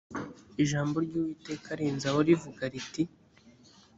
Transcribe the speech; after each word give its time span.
ijambo 0.63 0.95
ry 1.05 1.13
uwiteka 1.19 1.69
rinzaho 1.79 2.19
rivuga 2.27 2.63
riti 2.73 3.03